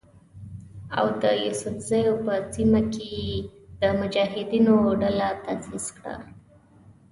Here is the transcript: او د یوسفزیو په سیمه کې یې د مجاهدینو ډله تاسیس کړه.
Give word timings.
او 0.97 1.05
د 1.21 1.23
یوسفزیو 1.45 2.13
په 2.25 2.33
سیمه 2.53 2.81
کې 2.93 3.05
یې 3.27 3.33
د 3.81 3.83
مجاهدینو 3.99 4.75
ډله 5.01 5.29
تاسیس 5.45 5.85
کړه. 5.95 6.15